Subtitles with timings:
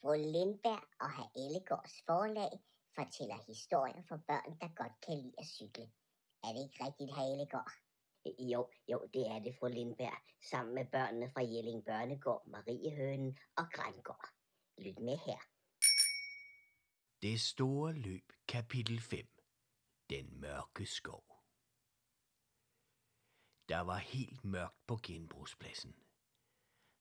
[0.00, 2.52] Fru Lindberg og herr Ellegårds forlag
[2.94, 5.86] fortæller historier for børn, der godt kan lide at cykle.
[6.44, 7.72] Er det ikke rigtigt, herr Ellegård?
[8.52, 10.18] Jo, jo, det er det, fru Lindberg,
[10.50, 14.28] sammen med børnene fra Jelling Børnegård, Mariehønen og Grængård.
[14.78, 15.40] Lyt med her.
[17.22, 19.26] Det store løb, kapitel 5.
[20.10, 21.24] Den mørke skov.
[23.68, 25.94] Der var helt mørkt på genbrugspladsen.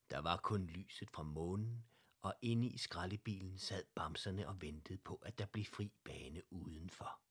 [0.10, 1.86] Der var kun lyset fra månen,
[2.22, 7.22] og inde i skraldebilen sad bamserne og ventede på, at der blev fri bane udenfor.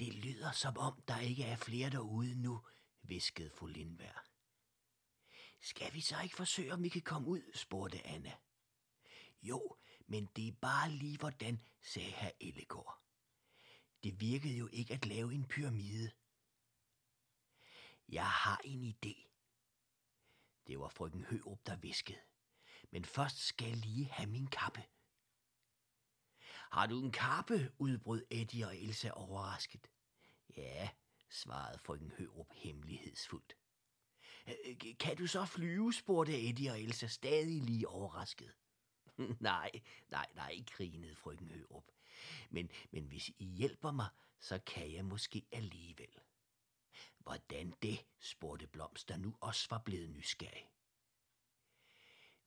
[0.00, 2.60] Det lyder som om, der ikke er flere derude nu,
[3.02, 4.24] viskede fru Lindberg.
[5.60, 8.36] Skal vi så ikke forsøge, om vi kan komme ud, spurgte Anna.
[9.42, 9.76] Jo,
[10.06, 13.02] men det er bare lige hvordan, sagde herr Ellegård.
[14.02, 16.10] Det virkede jo ikke at lave en pyramide.
[18.08, 19.28] Jeg har en idé.
[20.66, 22.27] Det var frøken Hørup, der viskede.
[22.90, 24.82] Men først skal jeg lige have min kappe.
[26.70, 27.72] Har du en kappe?
[27.78, 29.90] udbrød Eddie og Elsa overrasket.
[30.56, 30.88] Ja,
[31.30, 33.56] svarede frøken Hørup hemmelighedsfuldt.
[35.00, 38.54] Kan du så flyve, spurgte Eddie og Elsa stadig lige overrasket.
[39.40, 39.70] nej,
[40.08, 41.84] nej, nej, grinede frøken Hørup.
[42.50, 44.08] Men, men hvis I hjælper mig,
[44.40, 46.20] så kan jeg måske alligevel.
[47.18, 50.68] Hvordan det, spurgte Blomst, der nu også var blevet nysgerrig.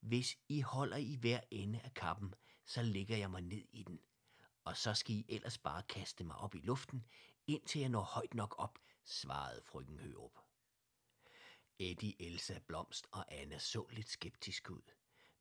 [0.01, 2.33] Hvis I holder i hver ende af kappen,
[2.65, 4.01] så lægger jeg mig ned i den,
[4.63, 7.05] og så skal I ellers bare kaste mig op i luften,
[7.47, 10.37] indtil jeg når højt nok op, svarede frøken Hørup.
[11.79, 14.91] Eddie, Elsa, Blomst og Anna så lidt skeptisk ud,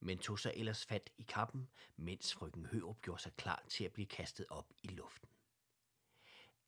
[0.01, 3.93] men tog sig ellers fat i kappen, mens frøken Hørup gjorde sig klar til at
[3.93, 5.29] blive kastet op i luften.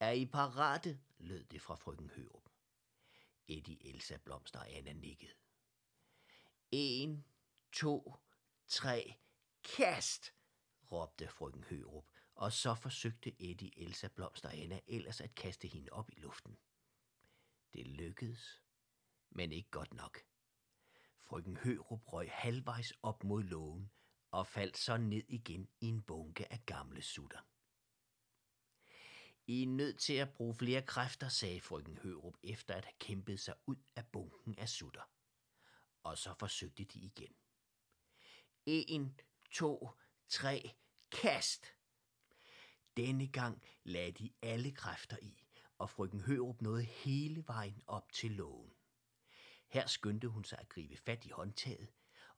[0.01, 1.01] Er I parate?
[1.19, 2.49] lød det fra frøken Hørup.
[3.49, 5.33] Eddie, Elsa, Blomst og Anna nikkede.
[6.71, 7.25] En,
[7.73, 8.15] to,
[8.69, 9.15] tre,
[9.62, 10.34] kast!
[10.92, 15.93] råbte frøken Hørup, og så forsøgte Eddie, Elsa, Blomster og Anna ellers at kaste hende
[15.93, 16.59] op i luften.
[17.72, 18.62] Det lykkedes,
[19.31, 20.19] men ikke godt nok.
[21.21, 23.91] Frøken Hørup røg halvvejs op mod lågen
[24.31, 27.41] og faldt så ned igen i en bunke af gamle sutter.
[29.47, 33.41] I er nødt til at bruge flere kræfter, sagde frøken Hørup efter at have kæmpet
[33.41, 35.10] sig ud af bunken af sutter.
[36.03, 37.34] Og så forsøgte de igen.
[38.67, 39.91] En, to,
[40.28, 40.75] tre,
[41.11, 41.67] kast!
[42.97, 45.45] Denne gang lagde de alle kræfter i,
[45.78, 48.72] og frøken Hørup nåede hele vejen op til lågen.
[49.69, 51.93] Her skyndte hun sig at gribe fat i håndtaget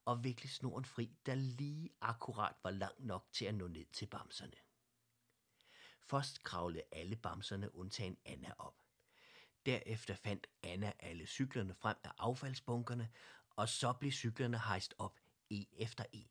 [0.05, 4.07] og vikle snoren fri, der lige akkurat var lang nok til at nå ned til
[4.07, 4.57] bamserne.
[6.01, 8.77] Først kravlede alle bamserne undtagen Anna op.
[9.67, 13.11] Derefter fandt Anna alle cyklerne frem af affaldsbunkerne,
[13.51, 15.21] og så blev cyklerne hejst op
[15.55, 16.29] en efter en.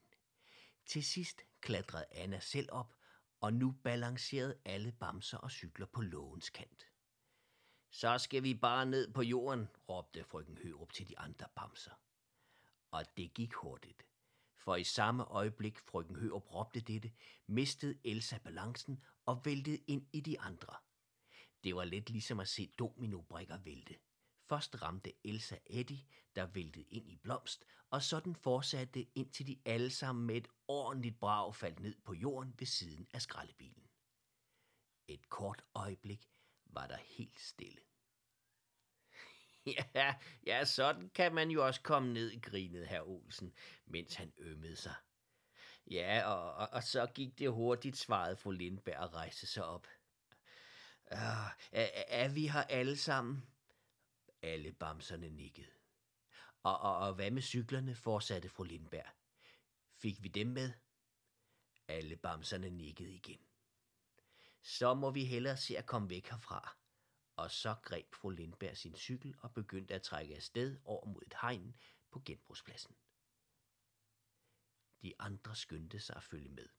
[0.86, 2.96] Til sidst klatrede Anna selv op,
[3.40, 6.88] og nu balancerede alle bamser og cykler på lågens kant.
[7.90, 11.92] Så skal vi bare ned på jorden, råbte frøken Hørup til de andre bamser.
[12.92, 14.06] Og det gik hurtigt.
[14.56, 17.12] For i samme øjeblik frøken Hørup råbte dette,
[17.48, 20.76] mistede Elsa balancen og væltede ind i de andre.
[21.64, 23.96] Det var lidt ligesom at se dominobrikker vælte.
[24.54, 26.06] Først ramte Elsa Eddie,
[26.36, 31.20] der væltede ind i blomst, og sådan fortsatte indtil de alle sammen med et ordentligt
[31.20, 33.90] brag faldt ned på jorden ved siden af skraldebilen.
[35.08, 36.30] Et kort øjeblik
[36.66, 37.82] var der helt stille.
[39.96, 40.16] Ja,
[40.46, 43.54] ja, sådan kan man jo også komme ned, grinede herr Olsen,
[43.86, 44.96] mens han ømmede sig.
[45.92, 49.88] Ja, og, og, og så gik det hurtigt, svarede fru Lindberg og rejste sig op.
[51.12, 51.20] Øh,
[51.72, 53.53] er, er vi her alle sammen?
[54.44, 55.72] Alle bamserne nikkede.
[56.64, 59.10] Og, og, og hvad med cyklerne, fortsatte fru Lindberg.
[59.94, 60.72] Fik vi dem med?
[61.88, 63.40] Alle bamserne nikkede igen.
[64.62, 66.76] Så må vi hellere se at komme væk herfra.
[67.36, 71.36] Og så greb fru Lindberg sin cykel og begyndte at trække afsted over mod et
[71.42, 71.76] hegn
[72.12, 72.96] på genbrugspladsen.
[75.02, 76.70] De andre skyndte sig at følge med.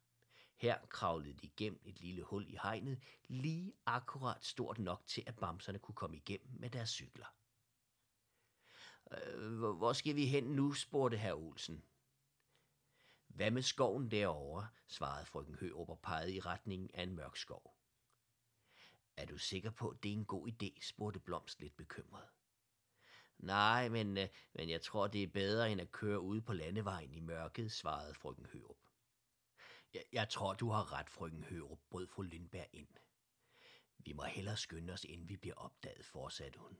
[0.56, 5.36] Her kravlede de igennem et lille hul i hegnet, lige akkurat stort nok til, at
[5.36, 7.26] bamserne kunne komme igennem med deres cykler.
[9.12, 11.84] Øh, hvor skal vi hen nu, spurgte herr Olsen.
[13.26, 17.76] Hvad med skoven derovre, svarede frøken Hørup og pegede i retningen af en mørk skov.
[19.16, 22.28] Er du sikker på, at det er en god idé, spurgte Blomst lidt bekymret.
[23.38, 27.14] Nej, men, øh, men jeg tror, det er bedre end at køre ude på landevejen
[27.14, 28.76] i mørket, svarede frøken Hørup.
[29.94, 32.88] Jeg, jeg tror, du har ret, frøken Hørup, brød fru Lindberg ind.
[33.98, 36.76] Vi må hellere skynde os, inden vi bliver opdaget, fortsatte hun.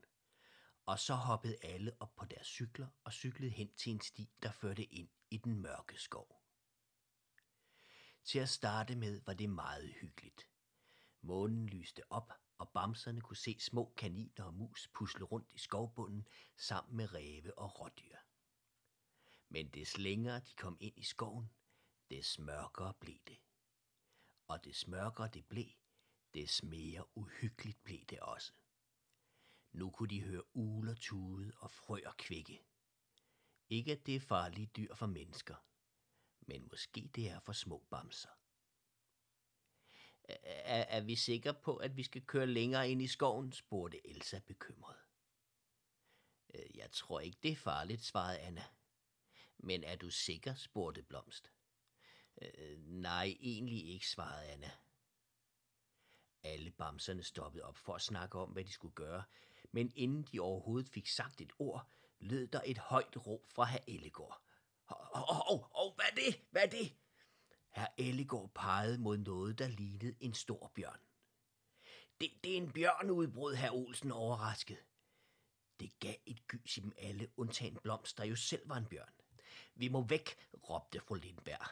[0.87, 4.53] Og så hoppede alle op på deres cykler og cyklede hen til en sti, der
[4.53, 6.43] førte ind i den mørke skov.
[8.25, 10.49] Til at starte med var det meget hyggeligt.
[11.21, 16.29] Månen lyste op, og bamserne kunne se små kaniner og mus pusle rundt i skovbunden
[16.57, 18.17] sammen med ræve og rådyr.
[19.49, 21.51] Men des længere de kom ind i skoven,
[22.11, 23.39] des mørkere blev det.
[24.49, 25.71] Og des mørkere det blev,
[26.35, 28.53] des mere uhyggeligt blev det også.
[29.75, 32.65] Nu kunne de høre uler tude og frøer kvikke.
[33.69, 35.55] Ikke at det er farlige dyr for mennesker,
[36.41, 38.29] men måske det er for små bamser.
[40.25, 44.39] Er, er vi sikre på, at vi skal køre længere ind i skoven, spurgte Elsa
[44.39, 44.97] bekymret.
[46.55, 48.65] Øh, jeg tror ikke, det er farligt, svarede Anna.
[49.59, 51.53] Men er du sikker, spurgte Blomst.
[52.43, 54.71] Øh, nej, egentlig ikke, svarede Anna.
[56.43, 59.25] Alle bamserne stoppede op for at snakke om, hvad de skulle gøre,
[59.75, 61.89] men inden de overhovedet fik sagt et ord,
[62.19, 64.43] lød der et højt råb fra herr Ellegård.
[64.91, 66.41] Åh, oh, hvad er det?
[66.51, 66.97] Hvad er det?
[67.71, 71.01] Herr Ellegård pegede mod noget, der lignede en stor bjørn.
[72.21, 74.79] Det, det er en bjørn, udbrød herr Olsen overrasket.
[75.81, 79.13] Det gav et gys i dem alle, undtagen Blomst, der jo selv var en bjørn.
[79.75, 80.37] Vi må væk,
[80.71, 81.69] råbte fru Lindberg.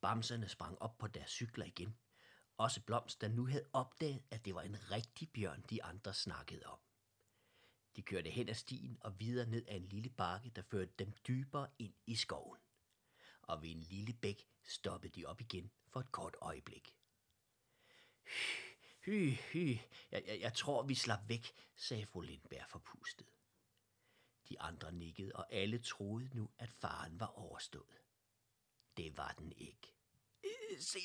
[0.00, 1.96] Bamserne sprang op på deres cykler igen.
[2.56, 6.66] Også Blomst, der nu havde opdaget, at det var en rigtig bjørn, de andre snakkede
[6.66, 6.78] om.
[7.96, 11.12] De kørte hen ad stien og videre ned ad en lille bakke, der førte dem
[11.28, 12.60] dybere ind i skoven.
[13.42, 16.96] Og ved en lille bæk stoppede de op igen for et kort øjeblik.
[19.04, 19.78] Hy, hy,
[20.10, 23.26] jeg, jeg, jeg tror, vi slap væk, sagde fru Lindberg forpustet.
[24.48, 28.00] De andre nikkede, og alle troede nu, at faren var overstået.
[28.96, 29.94] Det var den ikke.
[30.78, 30.98] Se,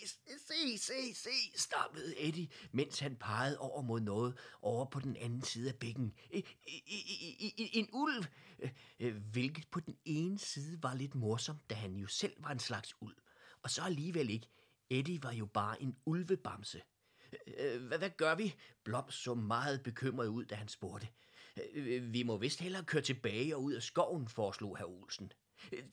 [0.47, 5.41] se, se, se, stammede Eddie, mens han pegede over mod noget over på den anden
[5.41, 6.13] side af bækken.
[7.57, 8.25] En ulv,
[8.99, 12.59] øh, hvilket på den ene side var lidt morsomt, da han jo selv var en
[12.59, 13.15] slags ulv.
[13.63, 14.49] Og så alligevel ikke.
[14.89, 16.81] Eddie var jo bare en ulvebamse.
[17.57, 18.55] Øh, hvad, hvad gør vi?
[18.83, 21.07] Blom så meget bekymret ud, da han spurgte.
[21.73, 25.31] Øh, vi må vist hellere køre tilbage og ud af skoven, foreslog herr Olsen.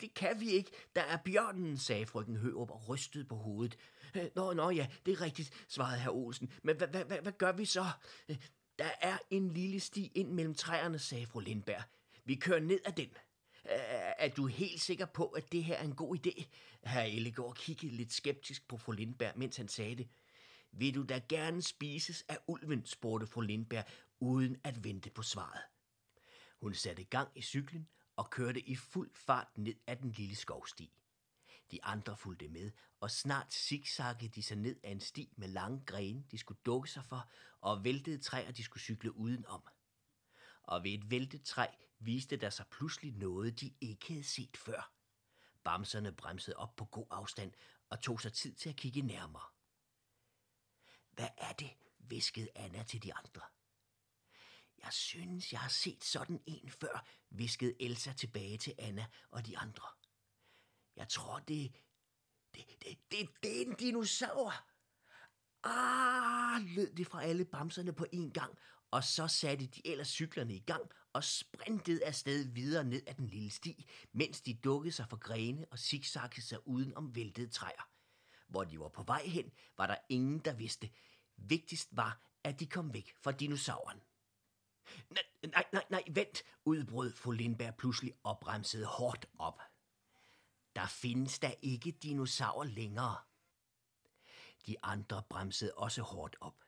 [0.01, 0.71] Det kan vi ikke.
[0.97, 3.79] Der er bjørnen, sagde frøken Hørup og rystede på hovedet.
[4.15, 6.53] Øh, nå, nå ja, det er rigtigt, svarede herr Olsen.
[6.63, 7.87] Men hvad, hvad, hvad, hvad gør vi så?
[8.29, 8.37] Øh,
[8.79, 11.83] der er en lille sti ind mellem træerne, sagde fru Lindberg.
[12.25, 13.09] Vi kører ned ad den.
[13.65, 16.45] Øh, er du helt sikker på, at det her er en god idé?
[16.85, 20.09] Herr Ellegaard kiggede lidt skeptisk på fru Lindberg, mens han sagde det.
[20.73, 23.85] Vil du da gerne spises af ulven, spurgte fru Lindberg,
[24.21, 25.61] uden at vente på svaret.
[26.61, 30.93] Hun satte gang i cyklen og kørte i fuld fart ned ad den lille skovsti.
[31.71, 32.71] De andre fulgte med,
[33.01, 36.91] og snart zigzaggede de sig ned ad en sti med lange grene, de skulle dukke
[36.91, 37.31] sig for,
[37.61, 39.69] og væltede træer, de skulle cykle udenom.
[40.63, 41.67] Og ved et væltet træ
[41.99, 44.93] viste der sig pludselig noget, de ikke havde set før.
[45.65, 47.53] Bamserne bremsede op på god afstand
[47.89, 49.47] og tog sig tid til at kigge nærmere.
[51.11, 51.71] Hvad er det?
[51.99, 53.43] viskede Anna til de andre.
[54.83, 59.59] Jeg synes, jeg har set sådan en før, viskede Elsa tilbage til Anna og de
[59.59, 59.89] andre.
[60.97, 61.73] Jeg tror, det,
[62.55, 64.55] det, det, det, det er en dinosaur.
[65.65, 68.59] Ah, lød det fra alle bamserne på en gang,
[68.91, 73.27] og så satte de ellers cyklerne i gang og sprintede afsted videre ned ad den
[73.27, 77.89] lille sti, mens de dukkede sig for grene og zigzaggede sig uden om væltede træer.
[78.49, 80.91] Hvor de var på vej hen, var der ingen, der vidste.
[81.37, 84.01] Vigtigst var, at de kom væk fra dinosauren.
[85.11, 89.61] Nej, nej, nej, vent, udbrød fru Lindberg pludselig opremset hårdt op.
[90.77, 93.17] Der findes da ikke dinosaurer længere.
[94.67, 96.65] De andre bremsede også hårdt op.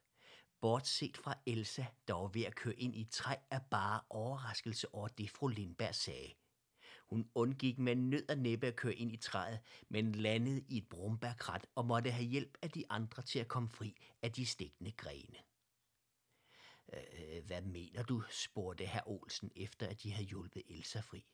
[0.60, 5.08] Bortset fra Elsa, der var ved at køre ind i træ af bare overraskelse over
[5.08, 6.34] det, fru Lindberg sagde.
[7.10, 10.88] Hun undgik med nød og næppe at køre ind i træet, men landede i et
[10.88, 14.92] brumbærkrat og måtte have hjælp af de andre til at komme fri af de stikkende
[14.92, 15.38] grene.
[16.92, 21.26] Øh, hvad mener du, spurgte herr Olsen, efter at de havde hjulpet Elsa fri.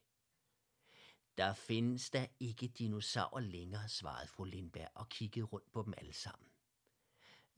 [1.39, 6.13] Der findes da ikke dinosaurer længere, svarede fru Lindberg og kiggede rundt på dem alle
[6.13, 6.49] sammen.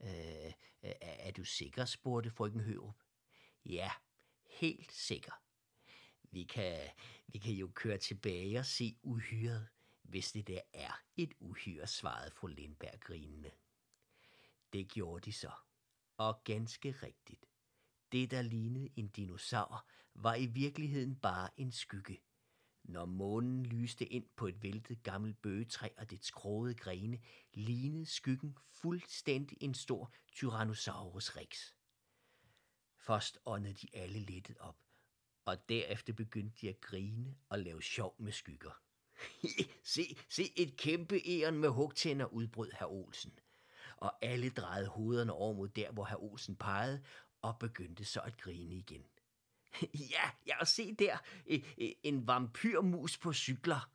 [0.01, 3.03] Øh, er, er du sikker, spurgte frøken Hørup.
[3.65, 3.91] Ja,
[4.49, 5.41] helt sikker.
[6.23, 6.89] Vi kan,
[7.27, 9.67] vi kan jo køre tilbage og se uhyret,
[10.01, 13.51] hvis det der er et uhyre, svarede fru Lindberg grinende.
[14.73, 15.51] Det gjorde de så,
[16.17, 17.45] og ganske rigtigt.
[18.11, 19.85] Det, der lignede en dinosaur,
[20.15, 22.19] var i virkeligheden bare en skygge.
[22.83, 27.19] Når månen lyste ind på et væltet gammelt bøgetræ og dets krogede grene,
[27.53, 31.73] lignede skyggen fuldstændig en stor Tyrannosaurus rex.
[32.97, 34.77] Først åndede de alle lettet op,
[35.45, 38.81] og derefter begyndte de at grine og lave sjov med skygger.
[39.93, 43.39] se, se et kæmpe æren med hugtænder, udbrød herr Olsen.
[43.97, 47.03] Og alle drejede hovederne over mod der, hvor herr Olsen pegede,
[47.47, 49.05] og begyndte så at grine igen.
[50.13, 51.17] ja, ja, og se der,
[52.03, 53.89] en vampyrmus på cykler.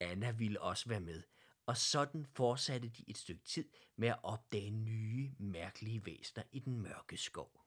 [0.00, 1.22] Anna ville også være med,
[1.66, 6.80] og sådan fortsatte de et stykke tid med at opdage nye, mærkelige væsner i den
[6.80, 7.64] mørke skov.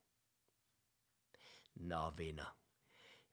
[1.76, 2.58] Nå, venner,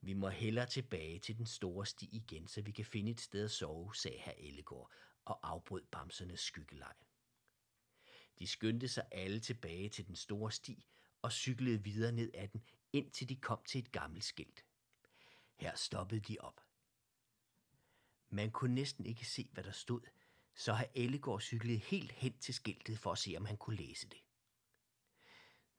[0.01, 3.45] vi må hellere tilbage til den store sti igen, så vi kan finde et sted
[3.45, 4.93] at sove, sagde herr Ellegård
[5.25, 6.95] og afbrød bamsernes skyggeleg.
[8.39, 10.87] De skyndte sig alle tilbage til den store sti
[11.23, 14.65] og cyklede videre ned ad den, indtil de kom til et gammelt skilt.
[15.57, 16.61] Her stoppede de op.
[18.29, 20.01] Man kunne næsten ikke se, hvad der stod,
[20.55, 24.09] så herr Ellegård cyklede helt hen til skiltet for at se, om han kunne læse
[24.09, 24.19] det.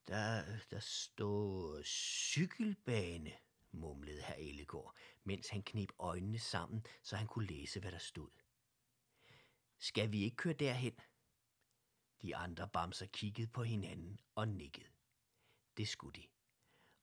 [0.08, 3.32] Der, der stod cykelbane,
[3.72, 8.30] mumlede herr Ellegård, mens han knep øjnene sammen, så han kunne læse, hvad der stod.
[9.78, 11.00] Skal vi ikke køre derhen?
[12.22, 14.88] De andre bamser kiggede på hinanden og nikkede.
[15.76, 16.28] Det skulle de.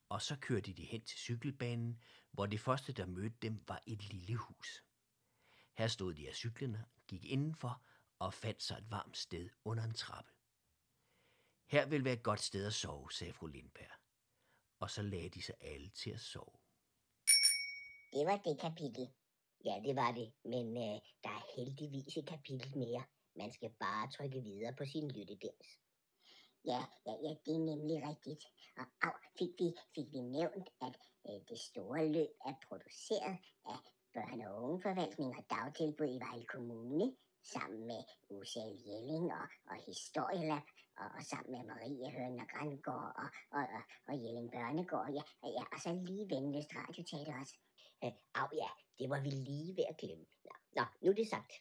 [0.10, 4.04] Og så kørte de hen til cykelbanen, hvor det første, der mødte dem, var et
[4.14, 4.84] lille hus.
[5.78, 7.84] Her stod de af cyklerne, gik indenfor
[8.20, 10.32] og fandt sig et varmt sted under en trappe.
[11.66, 13.92] Her vil være et godt sted at sove, sagde fru Lindberg.
[14.80, 16.58] Og så lagde de sig alle til at sove.
[18.14, 19.10] Det var det kapitel.
[19.66, 23.04] Ja, det var det, men øh, der er heldigvis et kapitel mere.
[23.36, 25.68] Man skal bare trykke videre på sin lyttedans.
[26.66, 28.44] Ja, ja, ja, det er nemlig rigtigt.
[28.78, 30.96] Og au, fik vi, fik vi nævnt, at
[31.28, 33.80] øh, det store løb er produceret af
[34.18, 40.66] børne- og ungeforvaltning og dagtilbud i Vejle Kommune, sammen med Usal Jelling og, og Historielab,
[40.98, 45.24] og, og sammen med Marie Høn og Grandgård og, og, og, og Jelling Børnegård, ja,
[45.58, 47.56] ja, og så lige Venløst Radioteater også.
[48.04, 48.12] Øh,
[48.42, 50.26] au ja, det var vi lige ved at glemme.
[50.46, 51.54] Nå, nå nu er det sagt.